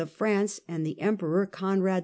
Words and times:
of 0.01 0.11
France 0.11 0.59
and 0.67 0.83
the 0.85 0.99
Emperor 0.99 1.45
Conrad 1.45 1.93
TIT. 1.99 1.99